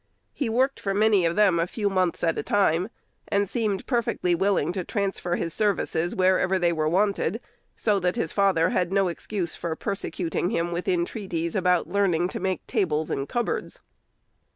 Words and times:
He 0.33 0.49
worked 0.49 0.79
for 0.79 0.95
many 0.95 1.27
of 1.27 1.35
them 1.35 1.59
a 1.59 1.67
few 1.67 1.87
months 1.87 2.23
at 2.23 2.35
a 2.35 2.41
time, 2.41 2.89
and 3.27 3.47
seemed 3.47 3.85
perfectly 3.85 4.33
willing 4.33 4.73
to 4.73 4.83
transfer 4.83 5.35
his 5.35 5.53
services 5.53 6.15
wherever 6.15 6.57
they 6.57 6.73
were 6.73 6.89
wanted, 6.89 7.39
so 7.75 7.99
that 7.99 8.15
his 8.15 8.31
father 8.31 8.71
had 8.71 8.91
no 8.91 9.09
excuse 9.09 9.53
for 9.53 9.75
persecuting 9.75 10.49
him 10.49 10.71
with 10.71 10.87
entreaties 10.87 11.53
about 11.53 11.85
learning 11.87 12.29
to 12.29 12.39
make 12.39 12.65
tables 12.65 13.11
and 13.11 13.29
cupboards. 13.29 13.81